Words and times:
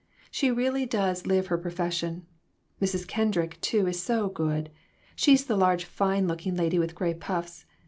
She 0.31 0.49
really 0.49 0.87
does 0.87 1.27
live 1.27 1.45
her 1.45 1.59
profes 1.59 1.91
sion. 1.91 2.25
Mrs. 2.81 3.07
Kendrick, 3.07 3.61
too, 3.61 3.85
is 3.85 4.01
so 4.01 4.29
good. 4.29 4.71
She's 5.15 5.45
the 5.45 5.55
large, 5.55 5.85
fine 5.85 6.27
looking 6.27 6.55
lady, 6.55 6.79
with 6.79 6.95
gray 6.95 7.13
puffs. 7.13 7.67